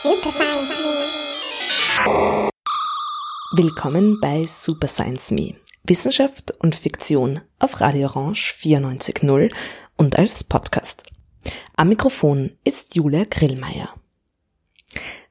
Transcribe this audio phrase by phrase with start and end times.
[0.00, 0.68] Super Science
[2.06, 2.50] Me.
[3.52, 5.56] Willkommen bei Super Science Me.
[5.82, 9.52] Wissenschaft und Fiktion auf Radio Orange 94.0
[9.96, 11.02] und als Podcast.
[11.74, 13.88] Am Mikrofon ist Julia Grillmeier.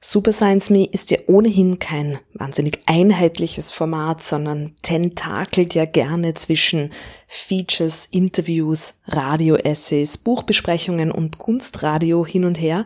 [0.01, 6.91] Super Science Me ist ja ohnehin kein wahnsinnig einheitliches Format, sondern tentakelt ja gerne zwischen
[7.27, 12.85] Features, Interviews, Radio-Essays, Buchbesprechungen und Kunstradio hin und her,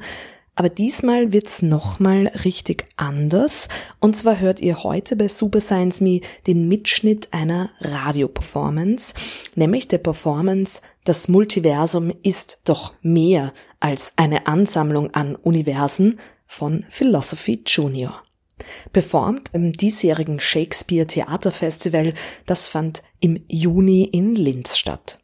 [0.56, 3.70] aber diesmal wird's nochmal richtig anders.
[4.00, 9.14] Und zwar hört ihr heute bei Super Science Me den Mitschnitt einer Radioperformance,
[9.56, 17.64] nämlich der Performance Das Multiversum ist doch mehr als eine Ansammlung an Universen von Philosophy
[17.66, 18.22] Junior.
[18.94, 22.14] Performt im diesjährigen Shakespeare Theaterfestival,
[22.46, 25.20] das fand im Juni in Linz statt.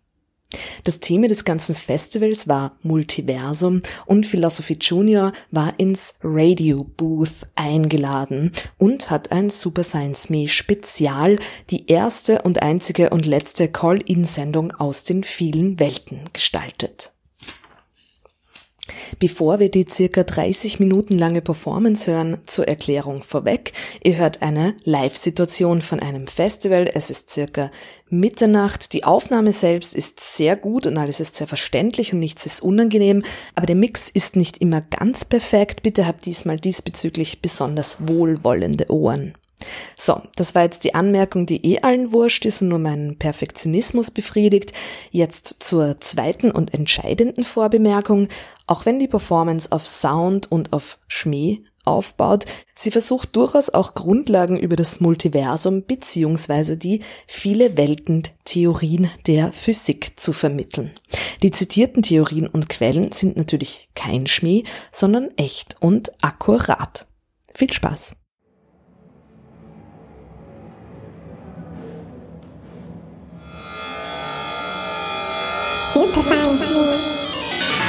[0.84, 8.52] Das Thema des ganzen Festivals war Multiversum und Philosophy Junior war ins Radio Booth eingeladen
[8.78, 11.38] und hat ein Super Science Me Spezial,
[11.70, 17.12] die erste und einzige und letzte Call-In-Sendung aus den vielen Welten gestaltet.
[19.20, 23.74] Bevor wir die circa 30 Minuten lange Performance hören, zur Erklärung vorweg.
[24.04, 26.90] Ihr hört eine Live-Situation von einem Festival.
[26.94, 27.72] Es ist circa
[28.10, 28.94] Mitternacht.
[28.94, 33.24] Die Aufnahme selbst ist sehr gut und alles ist sehr verständlich und nichts ist unangenehm.
[33.56, 35.84] Aber der Mix ist nicht immer ganz perfekt.
[35.84, 39.34] Bitte habt diesmal diesbezüglich besonders wohlwollende Ohren.
[39.96, 44.12] So, das war jetzt die Anmerkung, die eh allen wurscht ist und nur meinen Perfektionismus
[44.12, 44.72] befriedigt.
[45.12, 48.28] Jetzt zur zweiten und entscheidenden Vorbemerkung.
[48.68, 54.58] Auch wenn die Performance auf Sound und auf Schmäh aufbaut, sie versucht durchaus auch Grundlagen
[54.60, 60.92] über das Multiversum beziehungsweise die viele Welten Theorien der Physik zu vermitteln.
[61.42, 67.08] Die zitierten Theorien und Quellen sind natürlich kein Schmäh, sondern echt und akkurat.
[67.54, 68.17] Viel Spaß!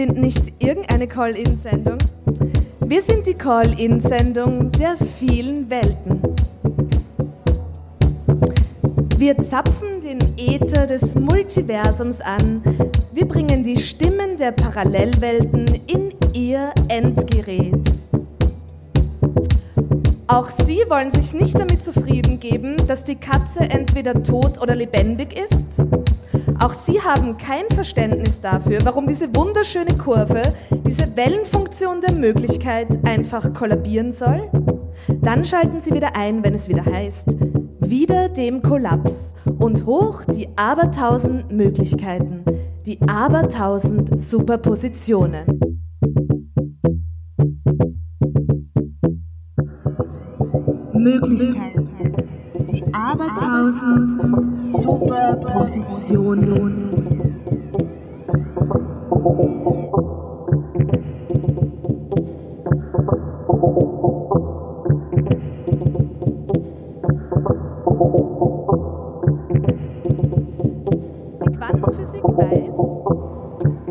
[0.00, 1.98] sind nicht irgendeine Call-In-Sendung.
[2.86, 6.22] Wir sind die Call-In-Sendung der vielen Welten.
[9.18, 12.62] Wir zapfen den Äther des Multiversums an.
[13.12, 17.74] Wir bringen die Stimmen der Parallelwelten in ihr Endgerät.
[20.28, 25.38] Auch Sie wollen sich nicht damit zufrieden geben, dass die Katze entweder tot oder lebendig
[25.38, 25.84] ist.
[26.62, 30.42] Auch Sie haben kein Verständnis dafür, warum diese wunderschöne Kurve,
[30.86, 34.50] diese Wellenfunktion der Möglichkeit einfach kollabieren soll?
[35.22, 37.34] Dann schalten Sie wieder ein, wenn es wieder heißt,
[37.80, 42.44] wieder dem Kollaps und hoch die abertausend Möglichkeiten,
[42.84, 45.46] die abertausend Superpositionen.
[50.92, 51.89] Möglichkeiten
[52.90, 56.90] die Abertausend Superpositionen.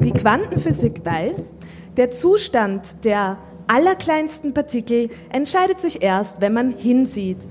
[0.02, 1.54] Die Quantenphysik weiß,
[1.96, 3.38] der Zustand der
[3.68, 7.48] allerkleinsten Partikel entscheidet sich erst, wenn man hinsieht.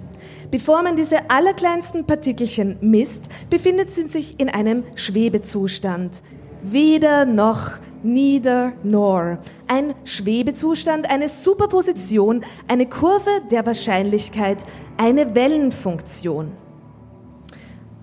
[0.50, 6.22] Bevor man diese allerkleinsten Partikelchen misst, befindet sie sich in einem Schwebezustand.
[6.62, 9.38] Weder noch neither nor.
[9.66, 14.64] Ein Schwebezustand, eine Superposition, eine Kurve der Wahrscheinlichkeit,
[14.96, 16.52] eine Wellenfunktion.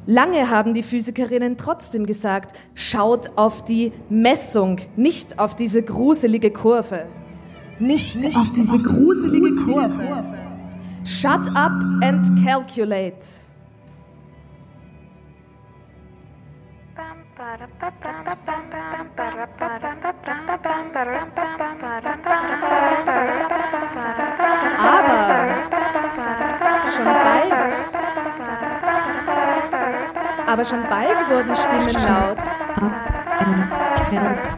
[0.07, 7.07] Lange haben die Physikerinnen trotzdem gesagt, schaut auf die Messung, nicht auf diese gruselige Kurve.
[7.79, 10.44] Nicht, nicht auf diese gruselige Kurve.
[11.05, 11.71] Shut up
[12.01, 13.23] and calculate.
[24.77, 25.21] Aber
[26.89, 27.75] schon bald,
[30.47, 32.41] aber schon bald wurden Stimmen laut.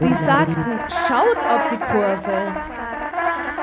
[0.00, 2.77] Die sagten, schaut auf die Kurve.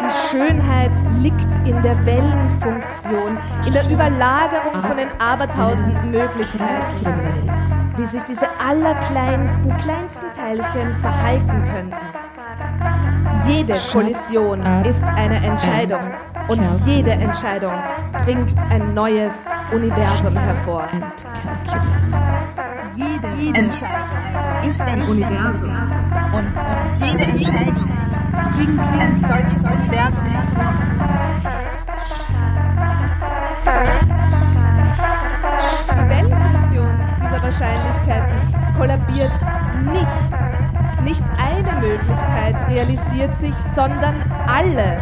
[0.05, 7.07] Die Schönheit liegt in der Wellenfunktion, in der Überlagerung von den abertausend Möglichkeiten,
[7.95, 11.95] wie sich diese allerkleinsten, kleinsten Teilchen verhalten könnten.
[13.47, 16.01] Jede Kollision ist eine Entscheidung
[16.49, 17.73] und jede Entscheidung
[18.23, 20.85] bringt ein neues Universum hervor.
[22.95, 25.75] Jede Entscheidung ist ein Universum
[26.31, 26.53] und
[26.99, 27.94] jede Entscheidung
[28.51, 30.23] bringt ein solches Universum.
[35.91, 39.31] Die Wellenfunktion dieser Wahrscheinlichkeiten kollabiert
[39.91, 41.03] nicht.
[41.03, 44.97] Nicht eine Möglichkeit realisiert sich, sondern alle.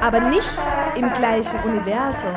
[0.00, 0.56] Aber nicht
[0.96, 2.30] im gleichen Universum.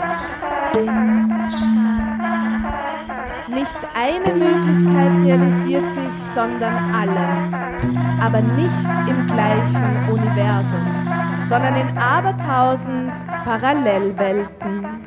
[3.48, 7.63] Nicht eine Möglichkeit realisiert sich, sondern alle.
[8.22, 10.86] Aber nicht im gleichen Universum,
[11.50, 13.14] sondern in abertausend
[13.44, 15.04] Parallelwelten.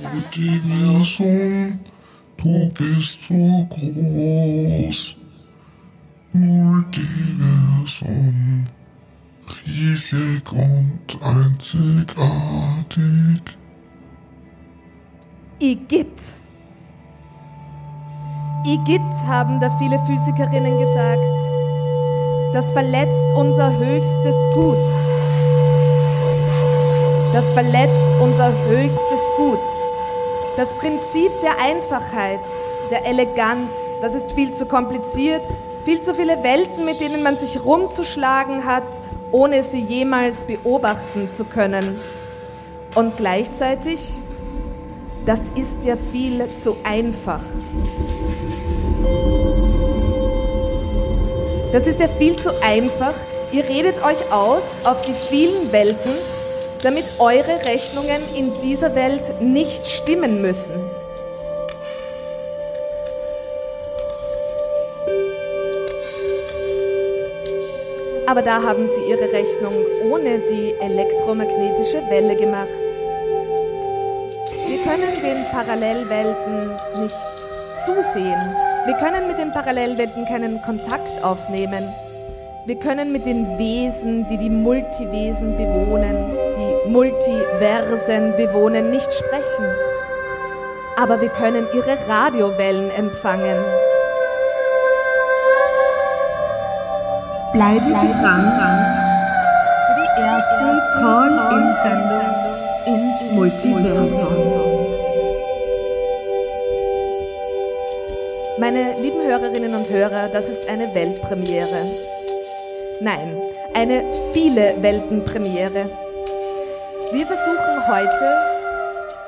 [0.00, 1.80] Multiversum,
[2.36, 5.16] du bist so groß.
[6.32, 7.46] Multiversum,
[9.66, 12.16] riesig und einzigartig.
[15.58, 16.20] Igitt.
[18.66, 21.30] Igitt haben da viele Physikerinnen gesagt.
[22.52, 24.76] Das verletzt unser höchstes Gut.
[27.32, 29.60] Das verletzt unser höchstes Gut.
[30.56, 32.40] Das Prinzip der Einfachheit,
[32.90, 35.42] der Eleganz, das ist viel zu kompliziert,
[35.84, 38.82] viel zu viele Welten, mit denen man sich rumzuschlagen hat,
[39.30, 42.00] ohne sie jemals beobachten zu können.
[42.96, 44.10] Und gleichzeitig,
[45.26, 47.42] das ist ja viel zu einfach.
[51.72, 53.14] Das ist ja viel zu einfach.
[53.52, 56.12] Ihr redet euch aus auf die vielen Welten,
[56.82, 60.74] damit eure Rechnungen in dieser Welt nicht stimmen müssen.
[68.28, 69.74] Aber da haben sie ihre Rechnung
[70.10, 72.85] ohne die elektromagnetische Welle gemacht.
[74.96, 76.70] Wir können den Parallelwelten
[77.02, 77.14] nicht
[77.84, 78.56] zusehen.
[78.86, 81.84] Wir können mit den Parallelwelten keinen Kontakt aufnehmen.
[82.64, 86.16] Wir können mit den Wesen, die die Multiwesen bewohnen,
[86.56, 89.66] die Multiversen bewohnen, nicht sprechen.
[90.96, 93.58] Aber wir können ihre Radiowellen empfangen.
[97.52, 98.52] Bleiben Sie dran
[99.86, 102.36] für die erste Call-In-Sendung
[102.86, 104.75] ins Multiversum.
[108.58, 111.90] Meine lieben Hörerinnen und Hörer, das ist eine Weltpremiere.
[113.00, 113.36] Nein,
[113.74, 115.90] eine viele Weltenpremiere.
[117.12, 118.36] Wir versuchen heute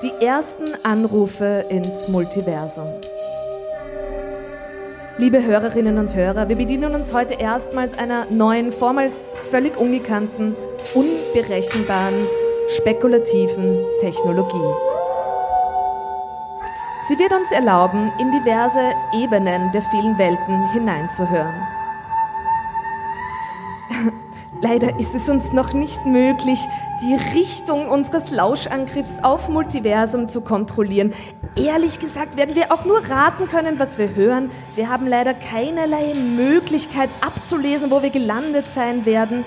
[0.03, 2.87] die ersten Anrufe ins Multiversum.
[5.19, 10.57] Liebe Hörerinnen und Hörer, wir bedienen uns heute erstmals einer neuen, vormals völlig ungekannten,
[10.95, 12.15] unberechenbaren,
[12.71, 14.88] spekulativen Technologie.
[17.09, 21.55] Sie wird uns erlauben, in diverse Ebenen der vielen Welten hineinzuhören.
[24.61, 26.61] Leider ist es uns noch nicht möglich,
[27.01, 31.15] die Richtung unseres Lauschangriffs auf Multiversum zu kontrollieren.
[31.57, 34.51] Ehrlich gesagt werden wir auch nur raten können, was wir hören.
[34.75, 39.47] Wir haben leider keinerlei Möglichkeit abzulesen, wo wir gelandet sein werden.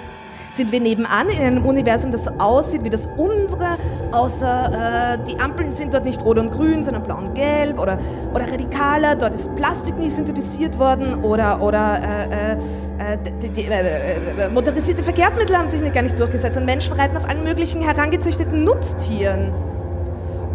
[0.54, 3.78] Sind wir nebenan in einem Universum, das aussieht wie das unsere,
[4.12, 7.98] außer äh, die Ampeln sind dort nicht rot und grün, sondern blau und gelb oder,
[8.34, 12.52] oder radikaler, dort ist Plastik nie synthetisiert worden oder, oder äh,
[13.14, 17.16] äh, die, die, äh, motorisierte Verkehrsmittel haben sich nicht, gar nicht durchgesetzt und Menschen reiten
[17.16, 19.54] auf allen möglichen herangezüchteten Nutztieren.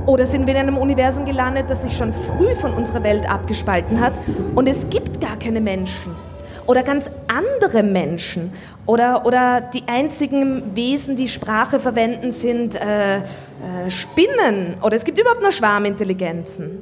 [0.04, 4.00] Oder sind wir in einem Universum gelandet, das sich schon früh von unserer Welt abgespalten
[4.00, 4.20] hat
[4.54, 6.14] und es gibt gar keine Menschen?
[6.66, 8.52] Oder ganz andere Menschen?
[8.86, 13.22] Oder, oder die einzigen Wesen, die Sprache verwenden, sind äh, äh,
[13.88, 14.74] Spinnen?
[14.82, 16.78] Oder es gibt überhaupt nur Schwarmintelligenzen?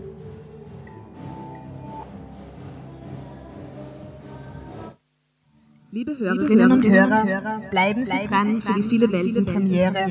[5.91, 10.07] Liebe Hörerinnen und Hörer, bleiben Sie dran für die viele Welten-Premiere.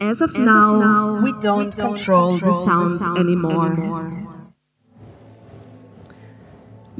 [0.00, 4.19] As of now, we don't control the sound anymore.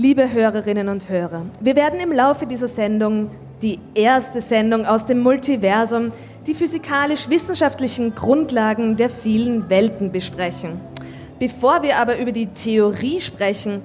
[0.02, 3.28] Liebe Hörerinnen und Hörer, wir werden im Laufe dieser Sendung,
[3.60, 6.12] die erste Sendung aus dem Multiversum,
[6.46, 10.80] die physikalisch-wissenschaftlichen Grundlagen der vielen Welten besprechen.
[11.38, 13.82] Bevor wir aber über die Theorie sprechen,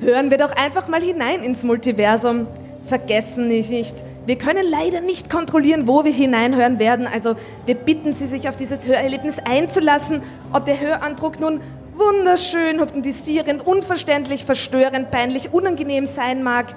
[0.00, 2.48] hören wir doch einfach mal hinein ins Multiversum,
[2.86, 7.06] vergessen nicht, wir können leider nicht kontrollieren, wo wir hineinhören werden.
[7.06, 10.22] Also wir bitten Sie, sich auf dieses Hörerlebnis einzulassen.
[10.52, 11.60] Ob der Hörandruck nun
[11.96, 16.74] wunderschön, hypnotisierend, unverständlich, verstörend, peinlich, unangenehm sein mag,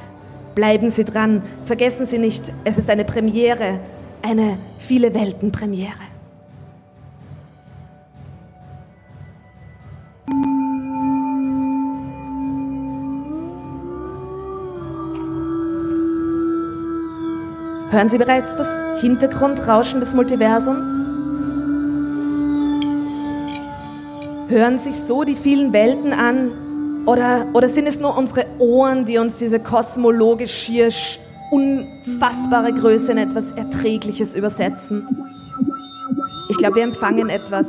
[0.56, 1.42] bleiben Sie dran.
[1.66, 3.80] Vergessen Sie nicht, es ist eine Premiere,
[4.22, 5.94] eine viele Welten Premiere.
[17.90, 18.68] Hören Sie bereits das
[19.02, 21.07] Hintergrundrauschen des Multiversums?
[24.50, 27.04] Hören sich so die vielen Welten an?
[27.06, 30.90] Oder, oder sind es nur unsere Ohren, die uns diese kosmologisch schier
[31.52, 35.06] unfassbare Größe in etwas Erträgliches übersetzen?
[36.50, 37.68] Ich glaube, wir empfangen etwas.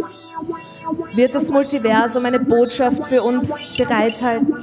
[1.14, 4.54] Wird das Multiversum eine Botschaft für uns bereithalten?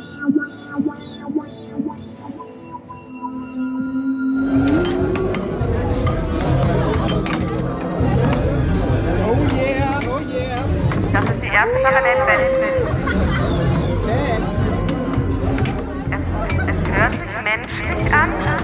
[11.55, 12.41] Erste Parallelwelt.
[16.11, 16.19] Es,
[16.67, 18.54] es hört sich menschlich an.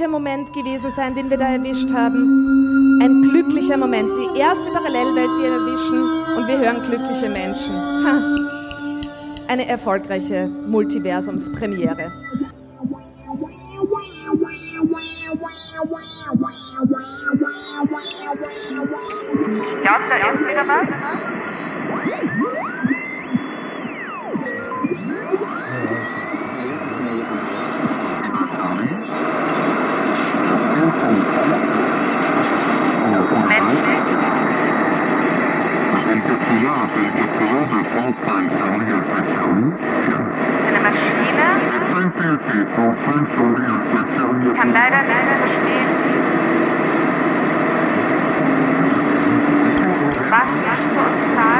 [0.00, 2.98] Glücklicher Moment gewesen sein, den wir da erwischt haben.
[3.02, 7.74] Ein glücklicher Moment, die erste Parallelwelt, die wir erwischen und wir hören glückliche Menschen.
[7.76, 8.36] Ha.
[9.48, 12.10] Eine erfolgreiche Multiversumspremiere.
[36.80, 36.88] Ist
[40.66, 41.46] eine Maschine?
[44.44, 45.88] Ich kann leider nichts verstehen.
[50.30, 51.59] Was willst du uns sagen,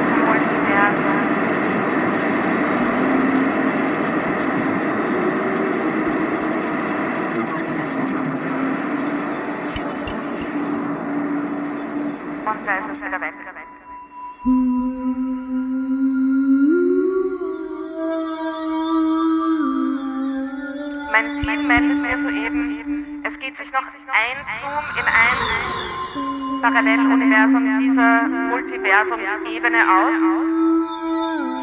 [26.81, 30.17] Paralleluniversum dieser Multiversumsebene aus.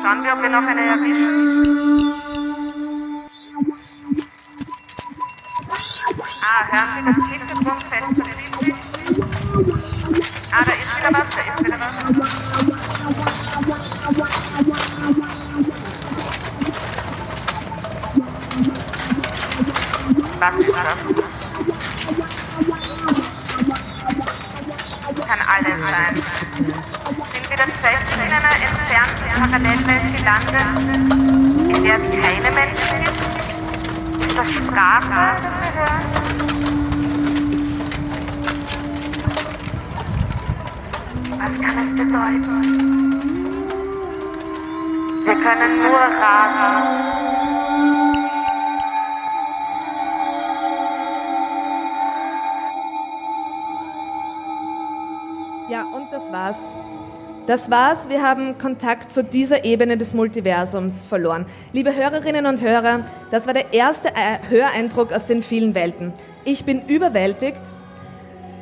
[0.03, 2.13] Schauen wir, ob wir noch eine erwischen.
[6.43, 8.25] Ah, hören Sie das Hintergrundfenster?
[10.51, 11.93] Ah, da ist wieder was, da ist wieder was.
[20.39, 21.36] Was ist das?
[25.27, 26.15] Kann alles sein.
[26.15, 30.71] Sind wir tatsächlich in einer entfernten Parallelwelt gelandet,
[31.75, 33.21] in der es keine Menschen gibt?
[34.25, 36.05] Ist das Sprache, das wir hören?
[41.39, 42.55] Was kann es bedeuten?
[45.25, 47.16] Wir können nur raten.
[55.97, 56.69] Und das war's.
[57.47, 61.45] Das war's, wir haben Kontakt zu dieser Ebene des Multiversums verloren.
[61.71, 66.13] Liebe Hörerinnen und Hörer, das war der erste äh, Höreindruck aus den vielen Welten.
[66.43, 67.61] Ich bin überwältigt.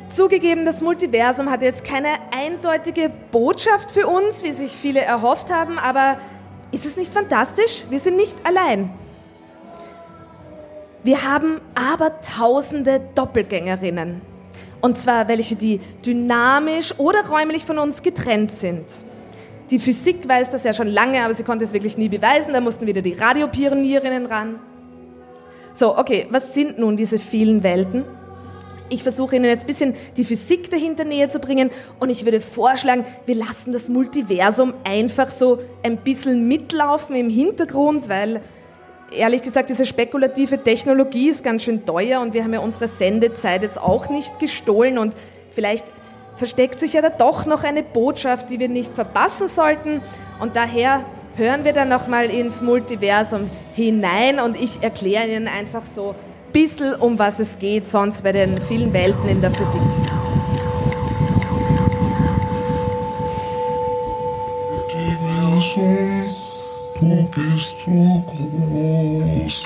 [0.08, 5.78] Zugegeben, das Multiversum hat jetzt keine eindeutige Botschaft für uns, wie sich viele erhofft haben,
[5.78, 6.18] aber
[6.70, 7.84] ist es nicht fantastisch?
[7.90, 8.90] Wir sind nicht allein.
[11.02, 14.35] Wir haben aber tausende Doppelgängerinnen.
[14.86, 18.84] Und zwar welche, die dynamisch oder räumlich von uns getrennt sind.
[19.72, 22.52] Die Physik weiß das ja schon lange, aber sie konnte es wirklich nie beweisen.
[22.52, 24.60] Da mussten wieder die Radiopionierinnen ran.
[25.72, 28.04] So, okay, was sind nun diese vielen Welten?
[28.88, 32.40] Ich versuche Ihnen jetzt ein bisschen die Physik dahinter näher zu bringen und ich würde
[32.40, 38.40] vorschlagen, wir lassen das Multiversum einfach so ein bisschen mitlaufen im Hintergrund, weil
[39.16, 43.62] ehrlich gesagt, diese spekulative Technologie ist ganz schön teuer und wir haben ja unsere Sendezeit
[43.62, 45.14] jetzt auch nicht gestohlen und
[45.50, 45.86] vielleicht
[46.36, 50.02] versteckt sich ja da doch noch eine Botschaft, die wir nicht verpassen sollten
[50.40, 51.04] und daher
[51.34, 56.94] hören wir dann nochmal ins Multiversum hinein und ich erkläre Ihnen einfach so ein bisschen,
[56.94, 59.80] um was es geht, sonst bei den vielen Welten in der Physik.
[64.70, 66.25] Multiversum.
[66.98, 69.64] Du bist so groß.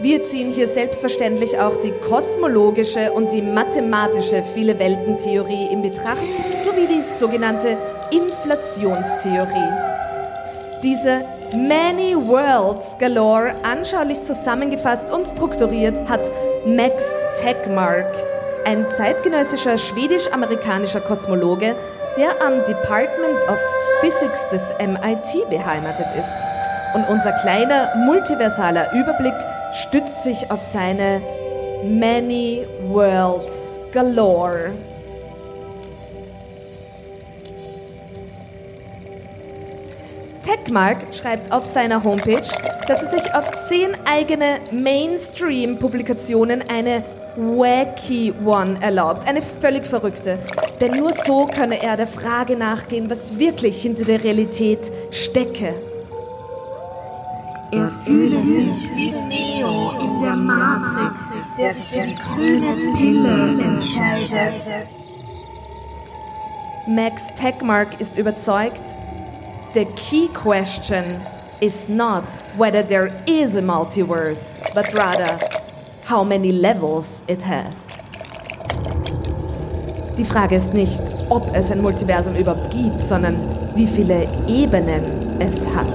[0.00, 6.18] Wir ziehen hier selbstverständlich auch die kosmologische und die mathematische Viele-Welten-Theorie in Betracht,
[6.64, 7.76] sowie die sogenannte
[8.10, 9.72] Inflationstheorie.
[10.82, 11.22] Diese
[11.56, 16.30] Many Worlds Galore anschaulich zusammengefasst und strukturiert hat
[16.66, 17.02] Max
[17.40, 18.12] Tegmark,
[18.66, 21.74] ein zeitgenössischer schwedisch-amerikanischer Kosmologe,
[22.18, 23.58] der am Department of
[24.00, 26.94] Physics des MIT beheimatet ist.
[26.94, 29.34] Und unser kleiner multiversaler Überblick
[29.72, 31.20] stützt sich auf seine
[31.84, 33.52] Many Worlds
[33.92, 34.72] Galore.
[40.42, 42.48] Techmark schreibt auf seiner Homepage,
[42.86, 47.02] dass er sich auf zehn eigene Mainstream-Publikationen eine
[47.36, 50.38] Wacky One erlaubt, eine völlig verrückte.
[50.80, 55.74] Denn nur so könne er der Frage nachgehen, was wirklich hinter der Realität stecke.
[57.72, 61.20] Er fühle sich wie Neo in der Matrix,
[61.58, 64.86] der sich für die grüne Pille entscheidet.
[66.86, 68.82] Max Techmark ist überzeugt,
[69.74, 71.04] the key question
[71.60, 72.24] is not
[72.56, 75.36] whether there is a multiverse, but rather
[76.08, 77.88] how many levels it has.
[80.16, 83.36] Die Frage ist nicht, ob es ein Multiversum überhaupt gibt, sondern
[83.74, 85.02] wie viele Ebenen
[85.40, 85.86] es hat.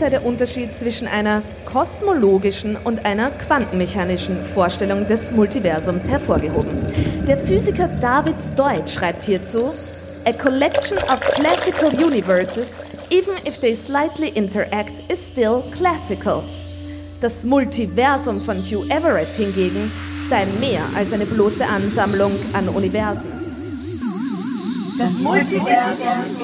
[0.00, 6.70] Sei der Unterschied zwischen einer kosmologischen und einer quantenmechanischen Vorstellung des Multiversums hervorgehoben.
[7.28, 9.74] Der Physiker David Deutsch schreibt hierzu,
[10.24, 12.68] A collection of classical universes,
[13.10, 16.44] even if they slightly interact, is still classical.
[17.20, 19.92] Das Multiversum von Hugh Everett hingegen
[20.30, 23.49] sei mehr als eine bloße Ansammlung an Universen.
[25.00, 25.66] Das Multiversum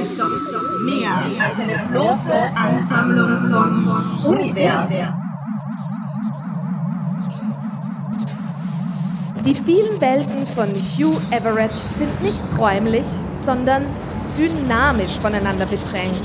[0.00, 0.30] ist doch
[0.86, 1.10] mehr
[1.44, 5.08] als eine bloße Ansammlung von Universen.
[9.44, 13.04] Die vielen Welten von Hugh Everett sind nicht räumlich,
[13.44, 13.84] sondern
[14.38, 16.22] dynamisch voneinander bedrängt,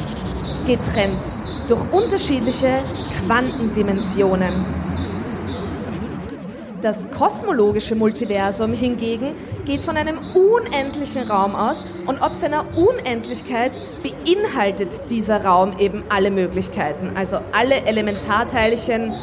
[0.66, 1.20] getrennt
[1.68, 2.78] durch unterschiedliche
[3.26, 4.81] Quantendimensionen.
[6.82, 9.36] Das kosmologische Multiversum hingegen
[9.68, 16.32] geht von einem unendlichen Raum aus und ob seiner Unendlichkeit beinhaltet dieser Raum eben alle
[16.32, 19.14] Möglichkeiten, also alle Elementarteilchen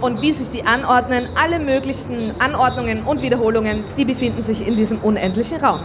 [0.00, 4.98] und wie sich die anordnen, alle möglichen Anordnungen und Wiederholungen, die befinden sich in diesem
[5.00, 5.80] unendlichen Raum.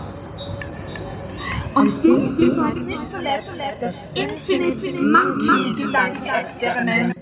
[1.74, 7.16] Und dies ist nicht zuletzt das Infinite Monkey Gedankenexperiment.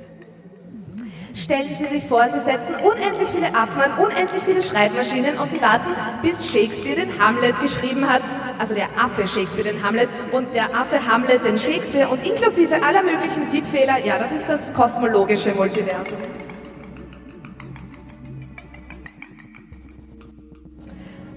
[1.50, 5.60] Stellen Sie sich vor, Sie setzen unendlich viele Affen an unendlich viele Schreibmaschinen und Sie
[5.60, 8.22] warten, bis Shakespeare den Hamlet geschrieben hat.
[8.60, 13.02] Also der Affe Shakespeare den Hamlet und der Affe Hamlet den Shakespeare und inklusive aller
[13.02, 13.98] möglichen Tippfehler.
[13.98, 16.18] Ja, das ist das kosmologische Multiversum.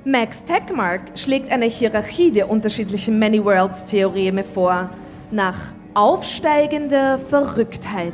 [0.05, 4.91] Max Tegmark schlägt eine Hierarchie der unterschiedlichen Many Worlds Theoreme vor,
[5.31, 5.57] nach
[5.95, 8.13] aufsteigender Verrücktheit.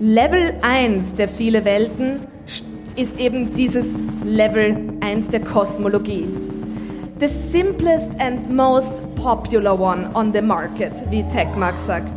[0.00, 2.20] Level 1 der viele Welten
[2.96, 3.86] ist eben dieses
[4.24, 6.26] Level 1 der Kosmologie.
[7.20, 12.12] The simplest and most popular one on the market, wie Techmark sagt.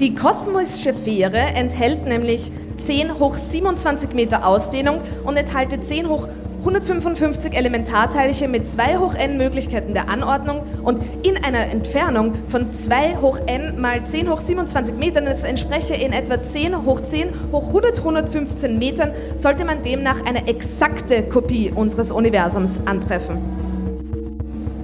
[0.00, 6.26] Die kosmische Fähre enthält nämlich 10 hoch 27 Meter Ausdehnung und enthalte 10 hoch
[6.60, 13.16] 155 Elementarteilchen mit 2 hoch n Möglichkeiten der Anordnung und in einer Entfernung von 2
[13.16, 17.68] hoch n mal 10 hoch 27 Metern, das entspreche in etwa 10 hoch 10 hoch
[17.68, 23.38] 100 115 Metern, sollte man demnach eine exakte Kopie unseres Universums antreffen.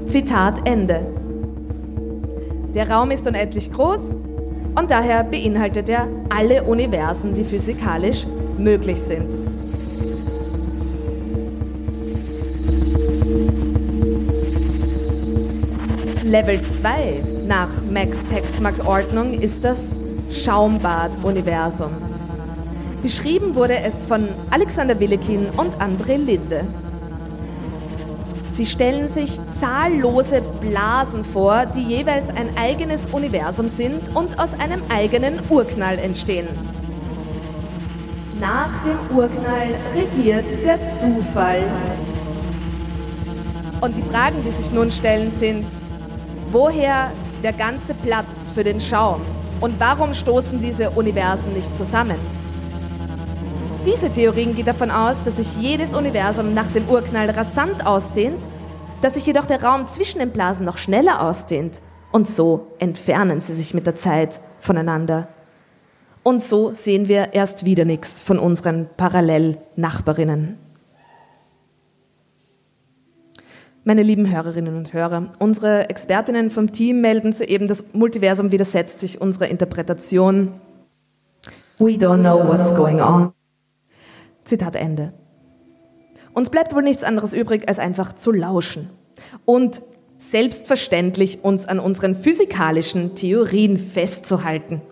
[0.06, 1.06] Zitat Ende.
[2.74, 4.16] Der Raum ist unendlich groß
[4.78, 9.55] und daher beinhaltet er alle Universen, die physikalisch möglich sind.
[16.36, 19.96] Level 2 nach Max Textmark Ordnung ist das
[20.30, 21.88] Schaumbad-Universum.
[23.00, 26.60] Beschrieben wurde es von Alexander Willekin und André Linde.
[28.54, 34.82] Sie stellen sich zahllose Blasen vor, die jeweils ein eigenes Universum sind und aus einem
[34.90, 36.48] eigenen Urknall entstehen.
[38.42, 41.62] Nach dem Urknall regiert der Zufall.
[43.80, 45.64] Und die Fragen, die sich nun stellen, sind,
[46.58, 47.10] Woher
[47.42, 49.20] der ganze Platz für den Schaum?
[49.60, 52.16] Und warum stoßen diese Universen nicht zusammen?
[53.84, 58.38] Diese Theorien geht davon aus, dass sich jedes Universum nach dem Urknall rasant ausdehnt,
[59.02, 63.54] dass sich jedoch der Raum zwischen den Blasen noch schneller ausdehnt und so entfernen sie
[63.54, 65.28] sich mit der Zeit voneinander.
[66.22, 70.65] Und so sehen wir erst wieder nichts von unseren Parallelnachbarinnen.
[73.88, 79.20] Meine lieben Hörerinnen und Hörer, unsere Expertinnen vom Team melden soeben, das Multiversum widersetzt sich
[79.20, 80.54] unserer Interpretation.
[81.78, 83.32] We don't know what's going on.
[84.42, 85.12] Zitat Ende.
[86.34, 88.90] Uns bleibt wohl nichts anderes übrig, als einfach zu lauschen
[89.44, 89.82] und
[90.18, 94.82] selbstverständlich uns an unseren physikalischen Theorien festzuhalten.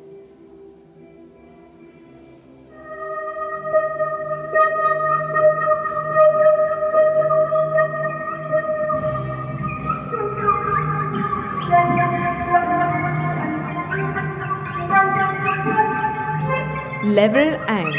[17.14, 17.94] Level 1.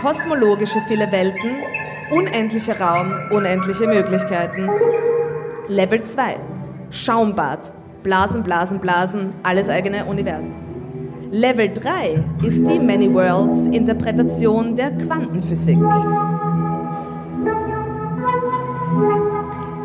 [0.00, 1.56] Kosmologische viele Welten,
[2.10, 4.70] unendlicher Raum, unendliche Möglichkeiten.
[5.68, 6.38] Level 2.
[6.88, 10.54] Schaumbad, Blasen, Blasen, Blasen, alles eigene Universen.
[11.30, 15.76] Level 3 ist die Many Worlds Interpretation der Quantenphysik.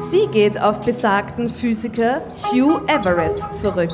[0.09, 2.21] Sie geht auf besagten Physiker
[2.53, 3.91] Hugh Everett zurück.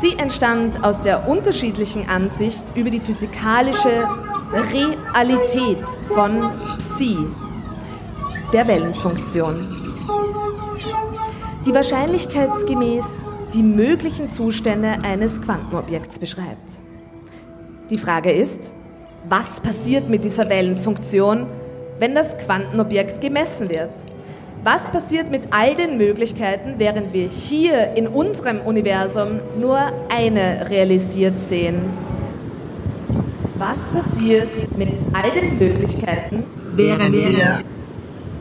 [0.00, 4.08] Sie entstand aus der unterschiedlichen Ansicht über die physikalische
[4.50, 7.18] Realität von Psi,
[8.50, 9.68] der Wellenfunktion,
[11.66, 13.04] die wahrscheinlichkeitsgemäß
[13.52, 16.80] die möglichen Zustände eines Quantenobjekts beschreibt.
[17.90, 18.72] Die Frage ist,
[19.28, 21.46] was passiert mit dieser Wellenfunktion,
[21.98, 23.90] wenn das Quantenobjekt gemessen wird?
[24.62, 31.38] Was passiert mit all den Möglichkeiten, während wir hier in unserem Universum nur eine realisiert
[31.38, 31.76] sehen?
[33.56, 36.44] Was passiert mit all den Möglichkeiten,
[36.74, 37.60] während wir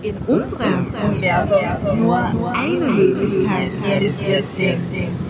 [0.01, 5.29] in unserem Universum nur eine Möglichkeit realisiert sehen?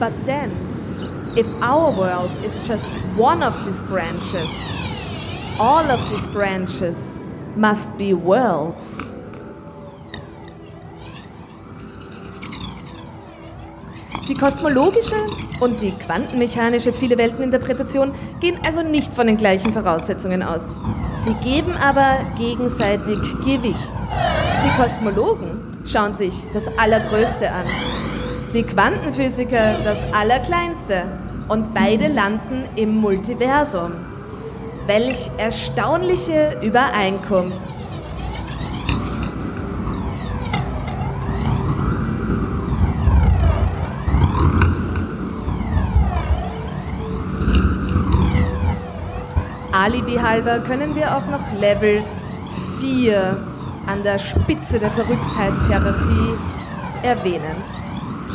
[0.00, 0.50] But then,
[1.36, 4.48] if our world is just one of these branches,
[5.58, 8.98] all of these branches must be worlds.
[14.28, 15.16] Die kosmologische
[15.60, 20.76] und die quantenmechanische Viele-Welten-Interpretation gehen also nicht von den gleichen Voraussetzungen aus.
[21.24, 23.92] Sie geben aber gegenseitig Gewicht.
[24.64, 27.64] Die Kosmologen schauen sich das Allergrößte an
[28.52, 31.04] die Quantenphysiker das Allerkleinste
[31.50, 33.90] und beide landen im Multiversum.
[34.86, 37.58] Welch erstaunliche Übereinkunft.
[49.72, 52.02] Alibi halber können wir auch noch Level
[52.80, 53.36] 4
[53.86, 56.34] an der Spitze der Verrücktheitstherapie
[57.02, 57.80] erwähnen.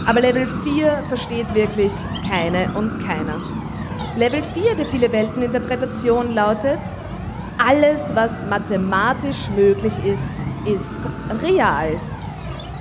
[0.05, 1.91] Aber Level 4 versteht wirklich
[2.29, 3.41] keine und keiner.
[4.17, 6.79] Level 4 der viele Welten Interpretation lautet,
[7.57, 10.29] alles, was mathematisch möglich ist,
[10.65, 11.99] ist real.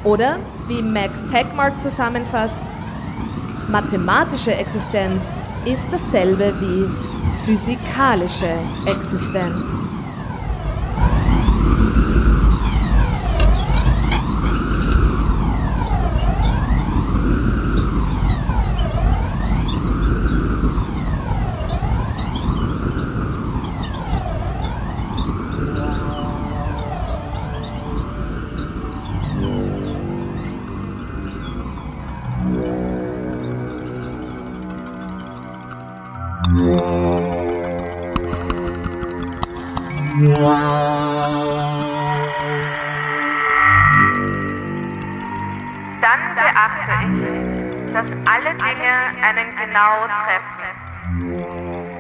[0.04, 0.36] Oder,
[0.68, 2.54] wie Max Tegmark zusammenfasst,
[3.68, 5.22] mathematische Existenz
[5.64, 6.86] ist dasselbe wie
[7.46, 8.52] physikalische
[8.86, 9.83] Existenz.
[49.74, 50.70] Genau treffen.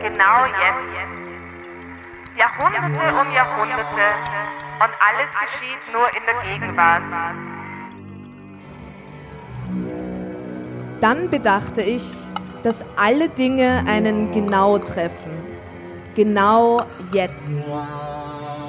[0.00, 0.94] Genau jetzt.
[2.36, 4.06] Jahrhunderte um Jahrhunderte
[4.78, 7.02] und alles geschieht nur in der Gegenwart.
[11.00, 12.04] Dann bedachte ich,
[12.62, 15.32] dass alle Dinge einen genau treffen.
[16.14, 16.80] Genau
[17.12, 17.72] jetzt.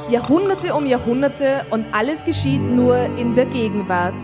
[0.10, 4.16] Jahrhunderte um Jahrhunderte und alles geschieht nur in der Gegenwart.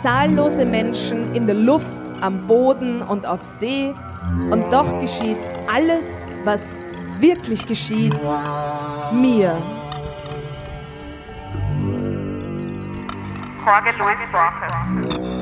[0.00, 3.94] Zahllose Menschen in der Luft, am Boden und auf See
[4.50, 5.38] und doch geschieht
[5.72, 6.84] alles, was
[7.18, 8.16] wirklich geschieht,
[9.12, 9.56] mir.
[13.64, 15.36] Jorge Luis Borges.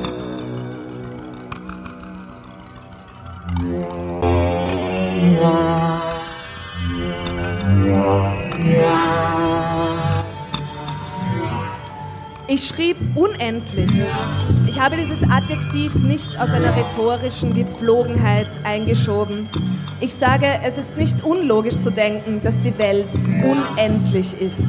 [12.55, 13.91] Ich schrieb unendlich.
[14.65, 19.49] Ich habe dieses Adjektiv nicht aus einer rhetorischen Gepflogenheit eingeschoben.
[19.99, 23.09] Ich sage, es ist nicht unlogisch zu denken, dass die Welt
[23.43, 24.63] unendlich ist.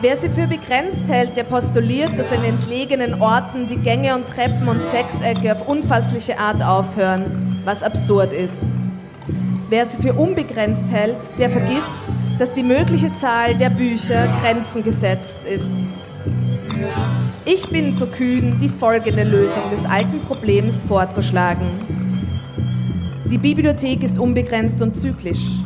[0.00, 4.66] Wer sie für begrenzt hält, der postuliert, dass in entlegenen Orten die Gänge und Treppen
[4.66, 8.62] und Sechsecke auf unfassliche Art aufhören, was absurd ist.
[9.68, 15.46] Wer sie für unbegrenzt hält, der vergisst, dass die mögliche Zahl der Bücher Grenzen gesetzt
[15.48, 15.99] ist.
[17.44, 21.66] Ich bin so kühn, die folgende Lösung des alten Problems vorzuschlagen.
[23.30, 25.60] Die Bibliothek ist unbegrenzt und zyklisch.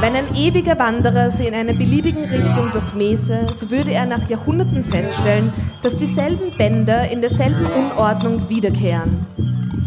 [0.00, 4.84] Wenn ein ewiger Wanderer sie in einer beliebigen Richtung durchmäße, so würde er nach Jahrhunderten
[4.84, 9.18] feststellen, dass dieselben Bänder in derselben Unordnung wiederkehren,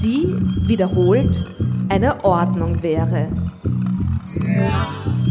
[0.03, 0.35] die,
[0.67, 1.43] wiederholt,
[1.89, 3.27] eine Ordnung wäre.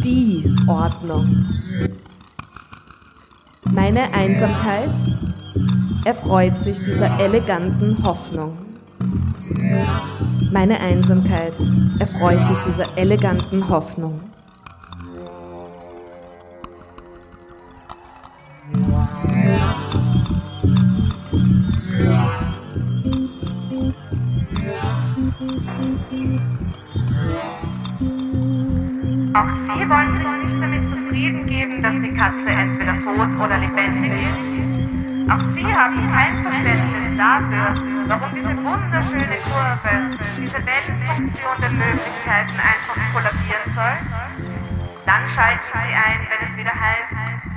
[0.02, 1.46] Die Ordnung.
[3.72, 4.90] Meine Einsamkeit
[6.04, 8.56] erfreut sich dieser eleganten Hoffnung.
[10.52, 11.54] Meine Einsamkeit
[11.98, 14.20] erfreut sich dieser eleganten Hoffnung.
[29.33, 34.12] Auch Sie wollen sich nicht damit zufrieden geben, dass die Katze entweder tot oder lebendig
[34.12, 35.31] ist.
[35.31, 37.75] Auch Sie haben kein Verständnis dafür,
[38.07, 43.96] warum diese wunderschöne Kurve, diese Wellenfunktion der Möglichkeiten einfach kollabieren soll.
[45.07, 47.11] Dann schalten Sie ein, wenn es wieder heißt,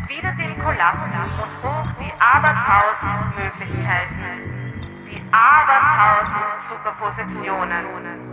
[0.10, 4.74] wieder den Kollaps und hoch die abertausend Möglichkeiten.
[5.06, 8.33] Die abertausend Superpositionen.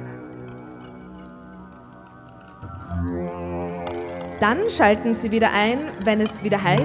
[4.40, 6.82] Dann schalten sie wieder ein, wenn es wieder heißt,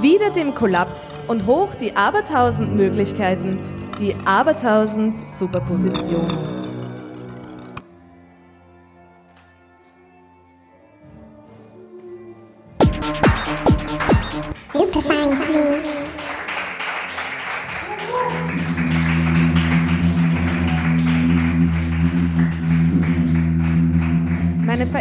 [0.00, 3.60] wieder dem Kollaps und hoch die abertausend Möglichkeiten,
[4.00, 6.67] die abertausend Superpositionen.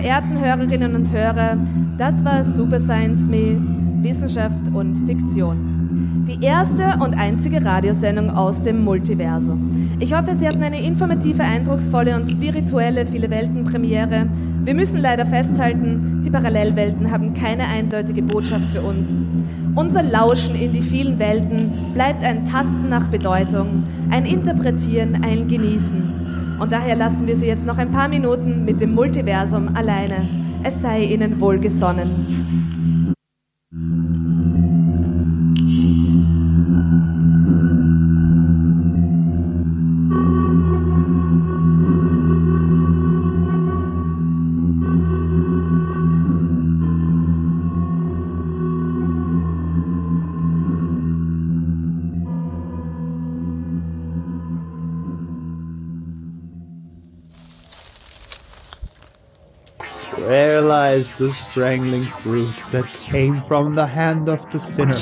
[0.08, 1.58] Verehrten Hörerinnen und Hörer,
[1.98, 3.58] das war Super Science Me,
[4.02, 6.24] Wissenschaft und Fiktion.
[6.26, 9.90] Die erste und einzige Radiosendung aus dem Multiversum.
[10.00, 14.28] Ich hoffe, Sie hatten eine informative, eindrucksvolle und spirituelle Viele Welten Premiere.
[14.64, 19.08] Wir müssen leider festhalten, die Parallelwelten haben keine eindeutige Botschaft für uns.
[19.76, 26.27] Unser Lauschen in die vielen Welten bleibt ein Tasten nach Bedeutung, ein Interpretieren, ein Genießen.
[26.60, 30.28] Und daher lassen wir Sie jetzt noch ein paar Minuten mit dem Multiversum alleine.
[30.64, 32.47] Es sei Ihnen wohlgesonnen.
[61.18, 64.98] The strangling fruit that came from the hand of the sinner?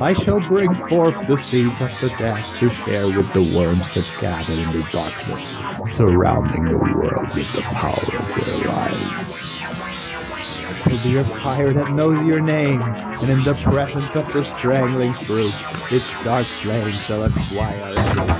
[0.00, 4.10] I shall bring forth the seeds of the dead to share with the worms that
[4.20, 5.58] gather in the darkness,
[5.94, 9.60] surrounding the world with the power of their lives.
[9.62, 14.44] I shall be a fire that knows your name, and in the presence of the
[14.44, 15.54] strangling fruit,
[15.92, 18.39] its dark flame shall acquire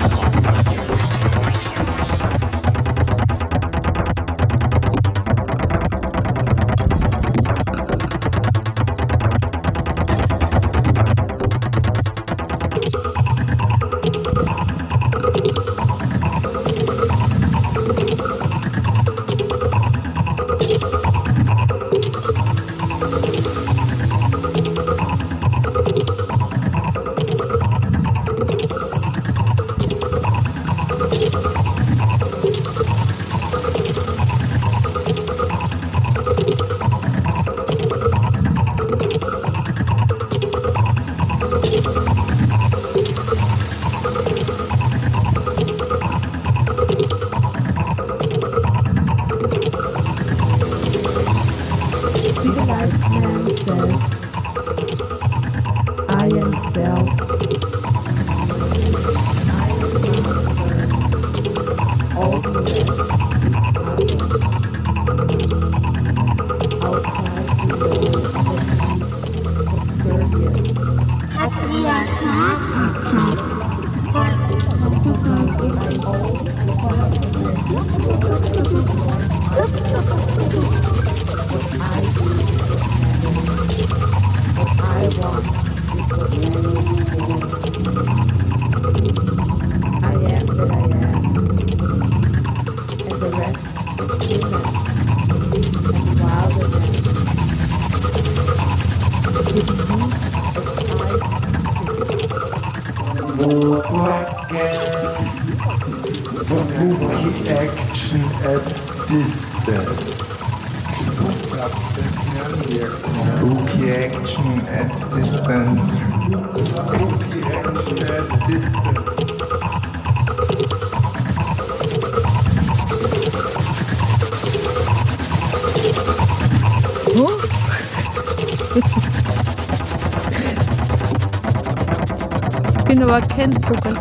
[133.11, 133.93] Bin aber kein Vogel.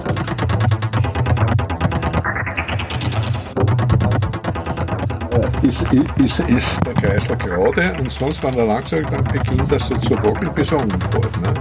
[5.63, 9.97] ist, ist, ist der Kreisler gerade und sonst, wenn er langsam dann beginnt er so
[9.97, 11.41] zu wackeln, bis er umfährt.
[11.41, 11.53] Ne?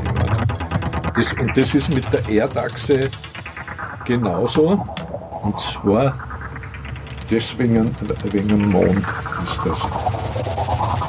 [1.16, 3.10] Das, und das ist mit der Erdachse
[4.06, 4.86] genauso.
[5.42, 6.14] Und zwar
[7.32, 9.04] deswegen wegen dem Mond
[9.44, 11.09] ist das.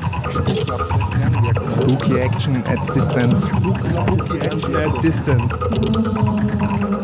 [1.81, 3.41] Spooky action at distance.
[3.41, 7.00] Spooky action at distance.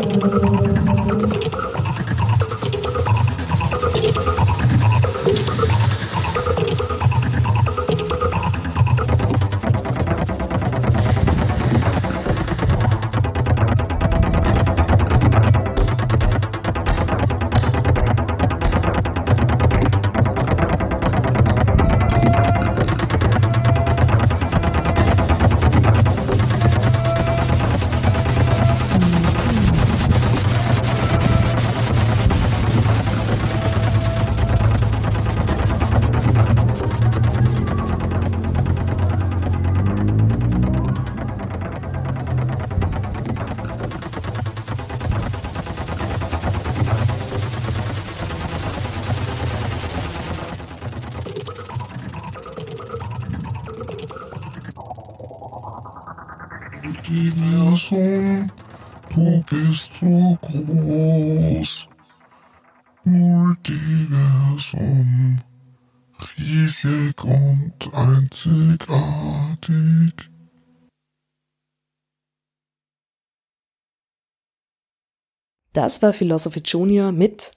[75.88, 77.54] Das war Philosophy Junior mit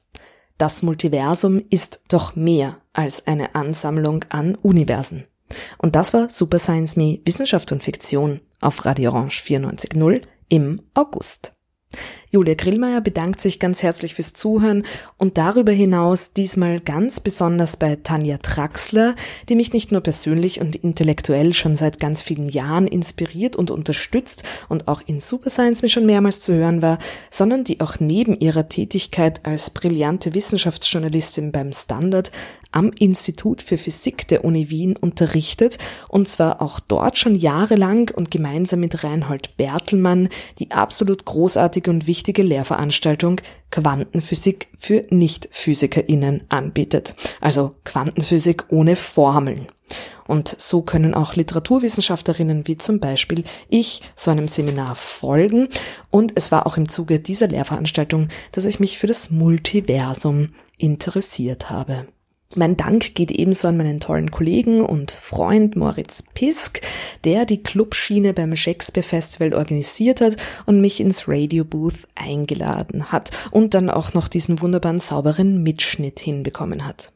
[0.57, 5.25] Das Multiversum ist doch mehr als eine Ansammlung an Universen.
[5.79, 11.57] Und das war Super Science Me Wissenschaft und Fiktion auf Radio Orange 94.0 im August.
[12.33, 14.85] Julia Grillmeier bedankt sich ganz herzlich fürs Zuhören
[15.19, 19.17] und darüber hinaus diesmal ganz besonders bei Tanja Traxler,
[19.49, 24.45] die mich nicht nur persönlich und intellektuell schon seit ganz vielen Jahren inspiriert und unterstützt
[24.69, 27.01] und auch in Super Science mir schon mehrmals zu hören war,
[27.31, 32.31] sondern die auch neben ihrer Tätigkeit als brillante Wissenschaftsjournalistin beim Standard
[32.73, 35.79] am Institut für Physik der Uni Wien unterrichtet
[36.09, 40.29] und zwar auch dort schon jahrelang und gemeinsam mit Reinhold Bertelmann
[40.61, 43.41] die absolut großartige und wichtige Lehrveranstaltung
[43.71, 47.15] Quantenphysik für Nicht-PhysikerInnen anbietet.
[47.41, 49.69] Also Quantenphysik ohne Formeln.
[50.27, 55.69] Und so können auch Literaturwissenschaftlerinnen wie zum Beispiel ich so einem Seminar folgen.
[56.11, 61.71] Und es war auch im Zuge dieser Lehrveranstaltung, dass ich mich für das Multiversum interessiert
[61.71, 62.07] habe.
[62.57, 66.81] Mein Dank geht ebenso an meinen tollen Kollegen und Freund Moritz Pisk,
[67.23, 70.37] der die Clubschiene beim Shakespeare Festival organisiert hat
[70.67, 76.19] und mich ins Radio Booth eingeladen hat und dann auch noch diesen wunderbaren sauberen Mitschnitt
[76.19, 77.13] hinbekommen hat.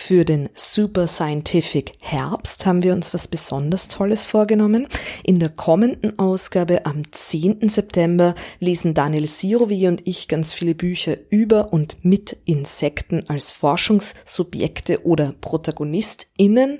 [0.00, 4.86] Für den Super Scientific Herbst haben wir uns was besonders Tolles vorgenommen.
[5.22, 7.68] In der kommenden Ausgabe am 10.
[7.68, 15.04] September lesen Daniel Sirovi und ich ganz viele Bücher über und mit Insekten als Forschungssubjekte
[15.04, 16.78] oder ProtagonistInnen.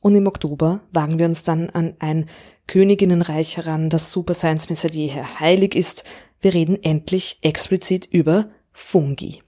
[0.00, 2.30] Und im Oktober wagen wir uns dann an ein
[2.66, 6.04] Königinnenreich heran, das Super Science seit jeher heilig ist.
[6.40, 9.42] Wir reden endlich explizit über Fungi.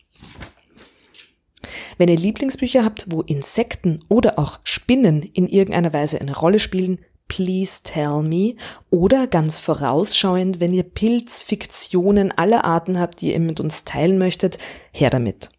[1.98, 6.98] Wenn ihr Lieblingsbücher habt, wo Insekten oder auch Spinnen in irgendeiner Weise eine Rolle spielen,
[7.28, 8.56] please tell me.
[8.90, 14.58] Oder ganz vorausschauend, wenn ihr Pilzfiktionen aller Arten habt, die ihr mit uns teilen möchtet,
[14.92, 15.50] her damit.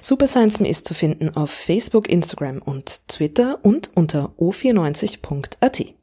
[0.00, 5.94] Super Science Me ist zu finden auf Facebook, Instagram und Twitter und unter o94.at.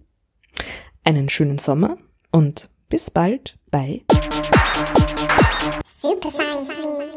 [1.03, 1.99] Einen schönen Sommer
[2.32, 4.01] und bis bald bei
[6.01, 7.14] Super Science Me.